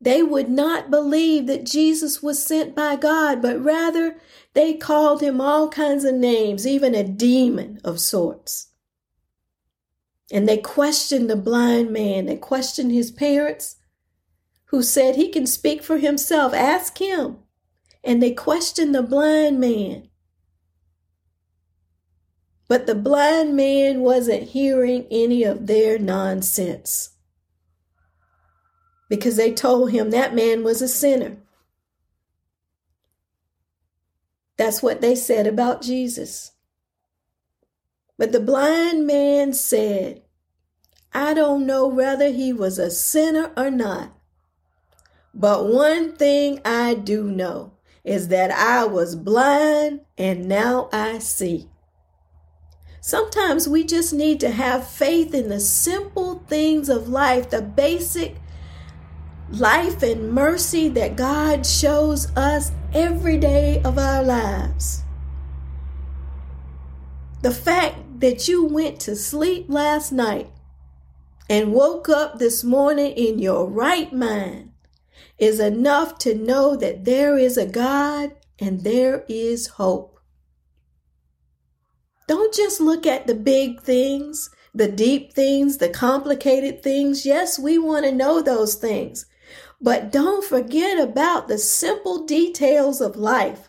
They 0.00 0.22
would 0.22 0.50
not 0.50 0.90
believe 0.90 1.46
that 1.46 1.64
Jesus 1.64 2.22
was 2.22 2.42
sent 2.42 2.74
by 2.74 2.96
God, 2.96 3.40
but 3.40 3.62
rather 3.62 4.16
they 4.52 4.74
called 4.74 5.22
him 5.22 5.40
all 5.40 5.70
kinds 5.70 6.04
of 6.04 6.14
names, 6.14 6.66
even 6.66 6.94
a 6.94 7.02
demon 7.02 7.80
of 7.82 8.00
sorts. 8.00 8.68
And 10.30 10.46
they 10.46 10.58
questioned 10.58 11.30
the 11.30 11.36
blind 11.36 11.90
man. 11.90 12.26
They 12.26 12.36
questioned 12.36 12.92
his 12.92 13.10
parents, 13.10 13.76
who 14.66 14.82
said 14.82 15.16
he 15.16 15.30
can 15.30 15.46
speak 15.46 15.82
for 15.82 15.96
himself. 15.96 16.52
Ask 16.52 16.98
him. 16.98 17.38
And 18.02 18.22
they 18.22 18.32
questioned 18.32 18.94
the 18.94 19.02
blind 19.02 19.58
man. 19.58 20.10
But 22.68 22.86
the 22.86 22.94
blind 22.94 23.56
man 23.56 24.00
wasn't 24.00 24.50
hearing 24.50 25.06
any 25.10 25.42
of 25.44 25.66
their 25.66 25.98
nonsense 25.98 27.10
because 29.08 29.36
they 29.36 29.52
told 29.52 29.90
him 29.90 30.10
that 30.10 30.34
man 30.34 30.64
was 30.64 30.80
a 30.80 30.88
sinner. 30.88 31.36
That's 34.56 34.82
what 34.82 35.00
they 35.00 35.14
said 35.14 35.46
about 35.46 35.82
Jesus. 35.82 36.52
But 38.16 38.32
the 38.32 38.40
blind 38.40 39.06
man 39.06 39.52
said, 39.52 40.22
I 41.12 41.34
don't 41.34 41.66
know 41.66 41.86
whether 41.86 42.30
he 42.30 42.52
was 42.52 42.78
a 42.78 42.90
sinner 42.90 43.52
or 43.56 43.70
not. 43.70 44.12
But 45.34 45.66
one 45.66 46.16
thing 46.16 46.60
I 46.64 46.94
do 46.94 47.24
know 47.24 47.72
is 48.04 48.28
that 48.28 48.50
I 48.52 48.84
was 48.84 49.16
blind 49.16 50.00
and 50.16 50.48
now 50.48 50.88
I 50.92 51.18
see. 51.18 51.68
Sometimes 53.06 53.68
we 53.68 53.84
just 53.84 54.14
need 54.14 54.40
to 54.40 54.50
have 54.50 54.88
faith 54.88 55.34
in 55.34 55.50
the 55.50 55.60
simple 55.60 56.42
things 56.46 56.88
of 56.88 57.06
life, 57.06 57.50
the 57.50 57.60
basic 57.60 58.36
life 59.50 60.02
and 60.02 60.32
mercy 60.32 60.88
that 60.88 61.14
God 61.14 61.66
shows 61.66 62.34
us 62.34 62.72
every 62.94 63.36
day 63.36 63.82
of 63.82 63.98
our 63.98 64.22
lives. 64.22 65.02
The 67.42 67.50
fact 67.50 68.20
that 68.20 68.48
you 68.48 68.64
went 68.64 69.00
to 69.00 69.16
sleep 69.16 69.66
last 69.68 70.10
night 70.10 70.50
and 71.50 71.74
woke 71.74 72.08
up 72.08 72.38
this 72.38 72.64
morning 72.64 73.12
in 73.12 73.38
your 73.38 73.68
right 73.68 74.14
mind 74.14 74.72
is 75.36 75.60
enough 75.60 76.16
to 76.20 76.34
know 76.34 76.74
that 76.76 77.04
there 77.04 77.36
is 77.36 77.58
a 77.58 77.66
God 77.66 78.34
and 78.58 78.80
there 78.80 79.26
is 79.28 79.66
hope. 79.76 80.13
Don't 82.26 82.54
just 82.54 82.80
look 82.80 83.06
at 83.06 83.26
the 83.26 83.34
big 83.34 83.82
things, 83.82 84.50
the 84.74 84.90
deep 84.90 85.34
things, 85.34 85.78
the 85.78 85.90
complicated 85.90 86.82
things. 86.82 87.26
Yes, 87.26 87.58
we 87.58 87.78
want 87.78 88.04
to 88.06 88.12
know 88.12 88.40
those 88.40 88.74
things. 88.74 89.26
But 89.80 90.10
don't 90.10 90.44
forget 90.44 90.98
about 90.98 91.48
the 91.48 91.58
simple 91.58 92.24
details 92.24 93.00
of 93.00 93.16
life 93.16 93.68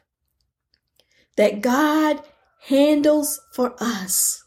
that 1.36 1.62
God 1.62 2.22
handles 2.68 3.42
for 3.54 3.76
us. 3.80 4.44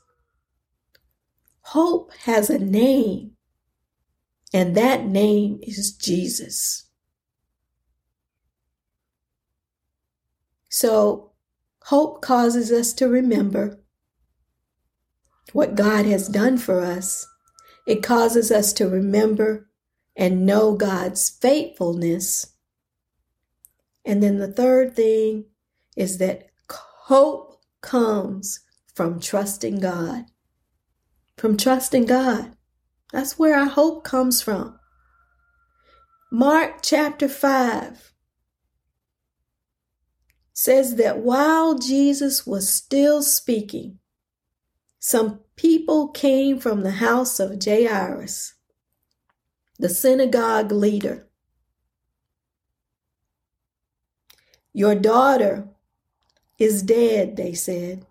Hope 1.61 2.13
has 2.25 2.49
a 2.49 2.59
name, 2.59 3.33
and 4.55 4.75
that 4.75 5.05
name 5.05 5.59
is 5.61 5.93
Jesus. 5.93 6.87
So, 10.71 11.33
hope 11.85 12.23
causes 12.23 12.73
us 12.73 12.95
to 12.95 13.09
remember 13.09 13.81
what 15.55 15.75
God 15.75 16.07
has 16.07 16.29
done 16.29 16.59
for 16.59 16.81
us. 16.81 17.27
It 17.87 18.03
causes 18.03 18.51
us 18.51 18.73
to 18.75 18.89
remember 18.89 19.69
and 20.17 20.45
know 20.45 20.75
God's 20.75 21.31
faithfulness. 21.31 22.55
And 24.05 24.23
then 24.23 24.39
the 24.39 24.53
third 24.53 24.95
thing 24.95 25.47
is 25.97 26.19
that 26.19 26.49
hope 26.71 27.61
comes 27.81 28.61
from 28.95 29.21
trusting 29.21 29.81
God. 29.81 30.27
From 31.37 31.57
trusting 31.57 32.07
God. 32.07 32.53
That's 33.13 33.39
where 33.39 33.59
our 33.59 33.69
hope 33.69 34.05
comes 34.05 34.43
from. 34.43 34.79
Mark 36.31 36.81
chapter 36.83 37.29
5 37.29 38.13
says 40.53 40.97
that 40.97 41.19
while 41.19 41.79
Jesus 41.79 42.47
was 42.47 42.69
still 42.69 43.23
speaking, 43.23 43.99
some 44.99 45.41
people 45.57 46.09
came 46.09 46.59
from 46.59 46.83
the 46.83 46.93
house 46.93 47.39
of 47.39 47.63
Jairus, 47.63 48.55
the 49.79 49.89
synagogue 49.89 50.73
leader. 50.73 51.29
Your 54.73 54.95
daughter 54.95 55.69
is 56.59 56.83
dead, 56.83 57.37
they 57.37 57.55
said. 57.55 58.07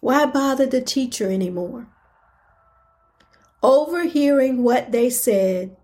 Why 0.00 0.26
bother 0.26 0.66
the 0.66 0.82
teacher 0.82 1.30
anymore? 1.30 1.88
Overhearing 3.62 4.62
what 4.62 4.92
they 4.92 5.08
said, 5.08 5.76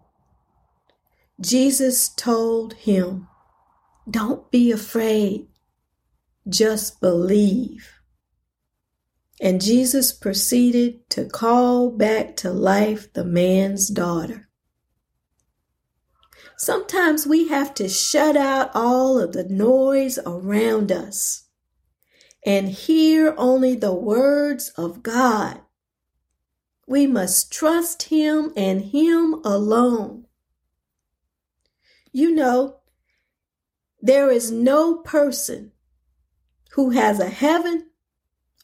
Jesus 1.40 2.08
told 2.08 2.74
him, 2.74 3.28
Don't 4.10 4.50
be 4.50 4.72
afraid, 4.72 5.46
just 6.48 7.00
believe. 7.00 7.97
And 9.40 9.60
Jesus 9.60 10.12
proceeded 10.12 11.08
to 11.10 11.24
call 11.24 11.90
back 11.90 12.36
to 12.36 12.50
life 12.50 13.12
the 13.12 13.24
man's 13.24 13.88
daughter. 13.88 14.48
Sometimes 16.56 17.24
we 17.24 17.48
have 17.48 17.72
to 17.74 17.88
shut 17.88 18.36
out 18.36 18.70
all 18.74 19.20
of 19.20 19.32
the 19.32 19.44
noise 19.44 20.18
around 20.26 20.90
us 20.90 21.48
and 22.44 22.68
hear 22.68 23.34
only 23.36 23.76
the 23.76 23.94
words 23.94 24.70
of 24.70 25.02
God. 25.04 25.60
We 26.88 27.06
must 27.06 27.52
trust 27.52 28.04
Him 28.04 28.52
and 28.56 28.86
Him 28.86 29.34
alone. 29.44 30.26
You 32.10 32.34
know, 32.34 32.78
there 34.00 34.30
is 34.30 34.50
no 34.50 34.96
person 34.96 35.72
who 36.72 36.90
has 36.90 37.20
a 37.20 37.28
heaven 37.28 37.87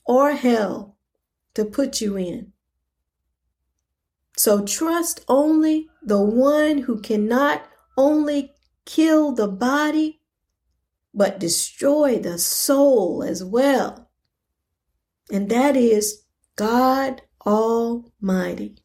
or 0.04 0.32
hell 0.32 0.96
to 1.54 1.64
put 1.64 2.00
you 2.00 2.16
in. 2.16 2.52
So 4.36 4.64
trust 4.64 5.24
only 5.28 5.88
the 6.02 6.20
one 6.20 6.78
who 6.78 7.00
cannot 7.00 7.64
only 7.96 8.52
kill 8.84 9.32
the 9.32 9.48
body, 9.48 10.20
but 11.14 11.38
destroy 11.38 12.18
the 12.18 12.38
soul 12.38 13.22
as 13.22 13.44
well. 13.44 14.10
And 15.30 15.48
that 15.50 15.76
is 15.76 16.24
God 16.56 17.22
Almighty. 17.46 18.76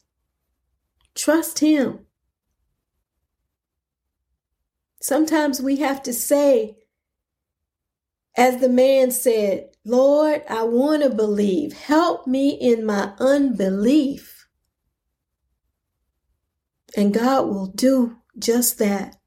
Trust 1.15 1.59
Him. 1.59 2.05
Sometimes 5.01 5.61
we 5.61 5.77
have 5.77 6.03
to 6.03 6.13
say, 6.13 6.77
as 8.39 8.61
the 8.61 8.69
man 8.69 9.11
said, 9.11 9.69
Lord, 9.83 10.43
I 10.49 10.63
want 10.63 11.03
to 11.03 11.09
believe. 11.09 11.73
Help 11.73 12.25
me 12.25 12.51
in 12.51 12.85
my 12.85 13.11
unbelief. 13.19 14.47
And 16.95 17.13
God 17.13 17.47
will 17.47 17.67
do 17.67 18.15
just 18.39 18.79
that. 18.79 19.17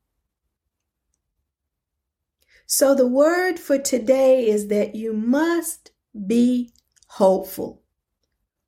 So 2.64 2.94
the 2.94 3.06
word 3.06 3.58
for 3.58 3.76
today 3.76 4.46
is 4.48 4.68
that 4.68 4.94
you 4.94 5.12
must 5.12 5.90
be 6.26 6.72
hopeful, 7.08 7.82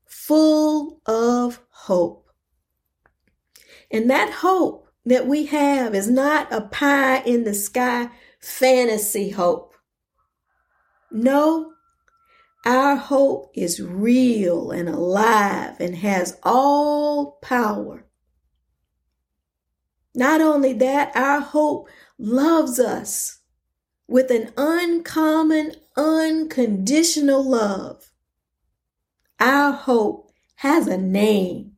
full 0.05 1.01
of 1.07 1.63
hope. 1.71 2.29
And 3.91 4.11
that 4.11 4.31
hope 4.31 4.91
that 5.07 5.27
we 5.27 5.47
have 5.47 5.95
is 5.95 6.11
not 6.11 6.53
a 6.53 6.61
pie 6.61 7.21
in 7.21 7.45
the 7.45 7.55
sky 7.55 8.11
fantasy 8.41 9.31
hope. 9.31 9.74
No, 11.17 11.75
our 12.65 12.97
hope 12.97 13.53
is 13.55 13.81
real 13.81 14.73
and 14.73 14.89
alive 14.89 15.79
and 15.79 15.95
has 15.95 16.37
all 16.43 17.39
power. 17.41 18.05
Not 20.13 20.41
only 20.41 20.73
that, 20.73 21.15
our 21.15 21.39
hope 21.39 21.89
loves 22.19 22.81
us 22.81 23.39
with 24.09 24.33
an 24.33 24.53
uncommon, 24.57 25.77
unconditional 25.97 27.49
love. 27.49 28.11
Our 29.39 29.71
hope 29.71 30.33
has 30.57 30.89
a 30.89 30.99
name, 30.99 31.75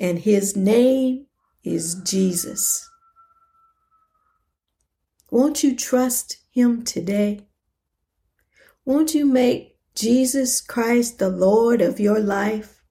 and 0.00 0.18
his 0.18 0.56
name 0.56 1.26
is 1.62 1.94
Jesus. 2.02 2.90
Won't 5.30 5.62
you 5.62 5.76
trust 5.76 6.38
him 6.50 6.82
today? 6.82 7.46
Won't 8.84 9.14
you 9.14 9.24
make 9.24 9.76
Jesus 9.94 10.60
Christ 10.60 11.18
the 11.18 11.28
Lord 11.28 11.80
of 11.80 12.00
your 12.00 12.18
life? 12.18 12.82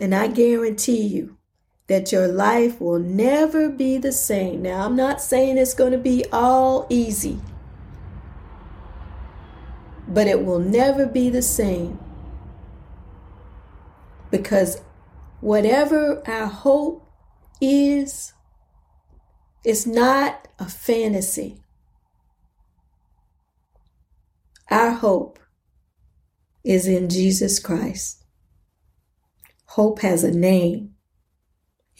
And 0.00 0.14
I 0.14 0.28
guarantee 0.28 1.06
you, 1.06 1.38
that 1.88 2.12
your 2.12 2.28
life 2.28 2.80
will 2.80 2.98
never 2.98 3.68
be 3.68 3.98
the 3.98 4.12
same. 4.12 4.62
Now, 4.62 4.86
I'm 4.86 4.96
not 4.96 5.20
saying 5.20 5.58
it's 5.58 5.74
going 5.74 5.92
to 5.92 5.98
be 5.98 6.24
all 6.32 6.86
easy, 6.88 7.40
but 10.08 10.26
it 10.26 10.44
will 10.44 10.60
never 10.60 11.06
be 11.06 11.28
the 11.28 11.42
same. 11.42 11.98
Because 14.30 14.80
whatever 15.40 16.22
our 16.26 16.46
hope 16.46 17.10
is, 17.60 18.32
it's 19.64 19.86
not 19.86 20.48
a 20.58 20.68
fantasy. 20.68 21.62
Our 24.72 24.92
hope 24.92 25.38
is 26.64 26.86
in 26.86 27.10
Jesus 27.10 27.58
Christ. 27.58 28.24
Hope 29.66 30.00
has 30.00 30.24
a 30.24 30.30
name 30.30 30.94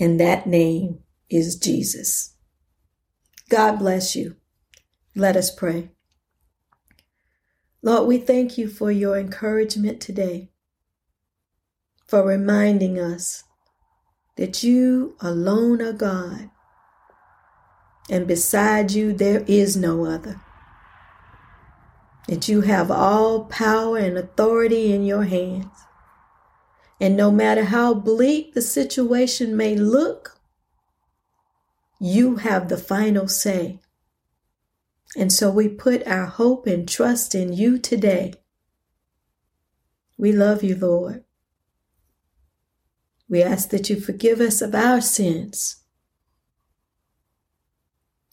and 0.00 0.18
that 0.18 0.46
name 0.46 1.00
is 1.28 1.56
Jesus. 1.56 2.34
God 3.50 3.78
bless 3.78 4.16
you. 4.16 4.36
Let 5.14 5.36
us 5.36 5.54
pray. 5.54 5.90
Lord, 7.82 8.08
we 8.08 8.16
thank 8.16 8.56
you 8.56 8.68
for 8.68 8.90
your 8.90 9.18
encouragement 9.18 10.00
today, 10.00 10.48
for 12.06 12.24
reminding 12.26 12.98
us 12.98 13.44
that 14.38 14.62
you 14.62 15.14
alone 15.20 15.82
are 15.82 15.92
God, 15.92 16.48
and 18.08 18.26
beside 18.26 18.92
you 18.92 19.12
there 19.12 19.44
is 19.46 19.76
no 19.76 20.06
other. 20.06 20.40
That 22.28 22.48
you 22.48 22.62
have 22.62 22.90
all 22.90 23.44
power 23.44 23.98
and 23.98 24.16
authority 24.16 24.92
in 24.92 25.04
your 25.04 25.24
hands. 25.24 25.72
And 27.00 27.16
no 27.16 27.30
matter 27.32 27.64
how 27.64 27.94
bleak 27.94 28.54
the 28.54 28.62
situation 28.62 29.56
may 29.56 29.74
look, 29.74 30.38
you 31.98 32.36
have 32.36 32.68
the 32.68 32.78
final 32.78 33.26
say. 33.26 33.80
And 35.16 35.32
so 35.32 35.50
we 35.50 35.68
put 35.68 36.06
our 36.06 36.26
hope 36.26 36.66
and 36.66 36.88
trust 36.88 37.34
in 37.34 37.52
you 37.52 37.78
today. 37.78 38.34
We 40.16 40.32
love 40.32 40.62
you, 40.62 40.76
Lord. 40.76 41.24
We 43.28 43.42
ask 43.42 43.70
that 43.70 43.90
you 43.90 44.00
forgive 44.00 44.40
us 44.40 44.62
of 44.62 44.74
our 44.74 45.00
sins. 45.00 45.81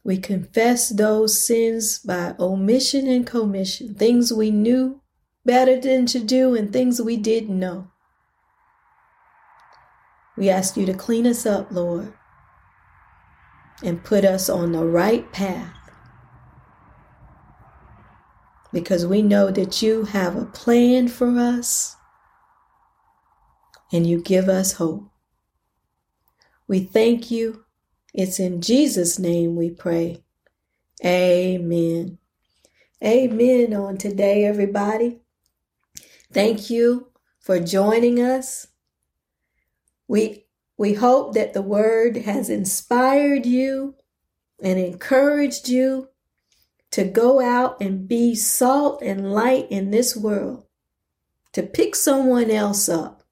We 0.04 0.18
confess 0.18 0.90
those 0.90 1.44
sins 1.44 2.00
by 2.00 2.36
omission 2.40 3.08
and 3.08 3.28
commission, 3.28 3.96
things 3.96 4.32
we 4.32 4.50
knew 4.50 5.02
better 5.46 5.80
than 5.80 6.06
to 6.08 6.20
do 6.20 6.56
and 6.56 6.72
things 6.72 7.02
we 7.02 7.18
didn't 7.18 7.60
know. 7.60 7.92
We 10.38 10.50
ask 10.50 10.78
you 10.78 10.86
to 10.86 10.94
clean 10.94 11.28
us 11.28 11.46
up, 11.46 11.72
Lord, 11.72 12.14
and 13.84 14.04
put 14.04 14.24
us 14.24 14.50
on 14.50 14.72
the 14.72 14.86
right 14.86 15.30
path. 15.34 15.76
Because 18.72 19.06
we 19.06 19.22
know 19.22 19.52
that 19.52 19.82
you 19.82 20.06
have 20.06 20.36
a 20.38 20.46
plan 20.46 21.08
for 21.08 21.38
us 21.38 21.98
and 23.92 24.08
you 24.08 24.22
give 24.22 24.48
us 24.48 24.74
hope. 24.74 25.10
We 26.68 26.82
thank 26.82 27.32
you. 27.32 27.66
It's 28.14 28.40
in 28.40 28.62
Jesus' 28.62 29.20
name 29.20 29.56
we 29.56 29.70
pray. 29.70 30.24
Amen. 31.06 32.18
Amen 33.04 33.74
on 33.74 33.98
today, 33.98 34.46
everybody. 34.46 35.20
Thank 36.32 36.70
you 36.70 37.12
for 37.40 37.60
joining 37.60 38.22
us. 38.22 38.68
We, 40.08 40.46
we 40.78 40.94
hope 40.94 41.34
that 41.36 41.54
the 41.54 41.62
word 41.62 42.18
has 42.18 42.50
inspired 42.50 43.46
you 43.46 43.96
and 44.62 44.80
encouraged 44.80 45.70
you 45.70 46.10
to 46.92 47.06
go 47.06 47.40
out 47.40 47.80
and 47.80 48.08
be 48.08 48.36
salt 48.36 49.02
and 49.02 49.32
light 49.32 49.68
in 49.70 49.92
this 49.92 50.16
world, 50.16 50.66
to 51.54 51.64
pick 51.64 51.96
someone 51.96 52.50
else 52.50 52.90
up, 52.90 53.24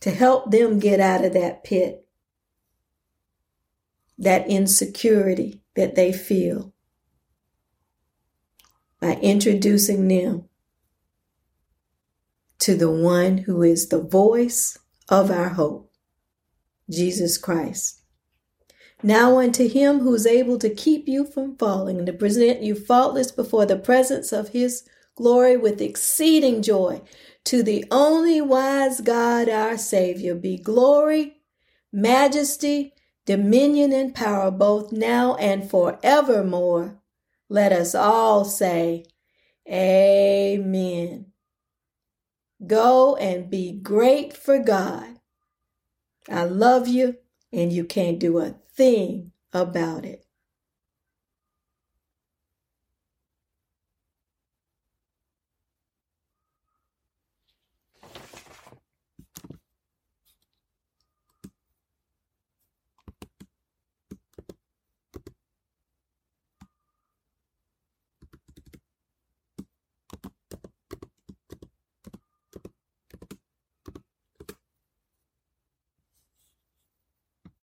to 0.00 0.10
help 0.10 0.50
them 0.50 0.78
get 0.78 1.00
out 1.00 1.24
of 1.24 1.32
that 1.32 1.64
pit, 1.64 2.03
that 4.18 4.48
insecurity 4.48 5.62
that 5.74 5.94
they 5.94 6.12
feel 6.12 6.72
by 9.00 9.14
introducing 9.16 10.08
them 10.08 10.48
to 12.58 12.76
the 12.76 12.90
one 12.90 13.38
who 13.38 13.62
is 13.62 13.88
the 13.88 14.00
voice 14.00 14.78
of 15.08 15.30
our 15.30 15.50
hope, 15.50 15.92
Jesus 16.88 17.36
Christ. 17.36 18.00
Now 19.02 19.38
unto 19.38 19.68
him 19.68 20.00
who 20.00 20.14
is 20.14 20.26
able 20.26 20.56
to 20.58 20.70
keep 20.70 21.06
you 21.06 21.26
from 21.26 21.56
falling 21.56 21.98
and 21.98 22.06
to 22.06 22.12
present 22.14 22.62
you 22.62 22.74
faultless 22.74 23.30
before 23.30 23.66
the 23.66 23.76
presence 23.76 24.32
of 24.32 24.48
his 24.50 24.88
glory 25.14 25.58
with 25.58 25.82
exceeding 25.82 26.62
joy. 26.62 27.02
To 27.44 27.62
the 27.62 27.84
only 27.90 28.40
wise 28.40 29.02
God, 29.02 29.50
our 29.50 29.76
Savior, 29.76 30.34
be 30.34 30.56
glory, 30.56 31.36
majesty, 31.92 32.93
dominion, 33.26 33.92
and 33.92 34.14
power 34.14 34.50
both 34.50 34.92
now 34.92 35.36
and 35.36 35.68
forevermore. 35.68 37.00
Let 37.48 37.72
us 37.72 37.94
all 37.94 38.44
say, 38.44 39.06
Amen. 39.70 41.26
Go 42.66 43.16
and 43.16 43.50
be 43.50 43.72
great 43.72 44.36
for 44.36 44.58
God. 44.58 45.18
I 46.30 46.44
love 46.44 46.88
you, 46.88 47.18
and 47.52 47.72
you 47.72 47.84
can't 47.84 48.18
do 48.20 48.38
a 48.38 48.56
thing 48.74 49.32
about 49.52 50.04
it. 50.04 50.23